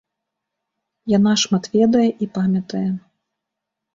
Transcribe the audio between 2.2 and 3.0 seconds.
і памятае.